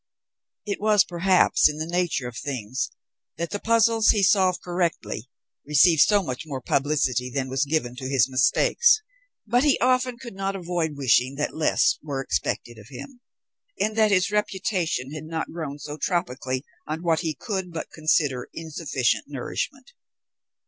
It 0.65 0.81
was, 0.81 1.03
perhaps, 1.03 1.69
in 1.69 1.77
the 1.77 1.85
nature 1.85 2.27
of 2.27 2.35
things 2.35 2.89
that 3.37 3.51
the 3.51 3.59
puzzles 3.59 4.07
he 4.09 4.23
solved 4.23 4.63
correctly 4.63 5.29
received 5.63 6.01
so 6.01 6.23
much 6.23 6.41
more 6.47 6.59
publicity 6.59 7.29
than 7.29 7.49
was 7.49 7.65
given 7.65 7.95
to 7.97 8.09
his 8.09 8.27
mistakes; 8.27 8.99
but 9.45 9.63
he 9.63 9.77
often 9.77 10.17
could 10.17 10.33
not 10.33 10.55
avoid 10.55 10.97
wishing 10.97 11.35
that 11.35 11.55
less 11.55 11.99
were 12.01 12.19
expected 12.19 12.79
of 12.79 12.87
him, 12.89 13.21
and 13.79 13.95
that 13.95 14.09
his 14.09 14.31
reputation 14.31 15.11
had 15.11 15.25
not 15.25 15.51
grown 15.51 15.77
so 15.77 15.97
tropically 15.97 16.65
on 16.87 17.03
what 17.03 17.19
he 17.19 17.35
could 17.35 17.71
but 17.71 17.91
consider 17.93 18.49
insufficient 18.55 19.25
nourishment. 19.27 19.91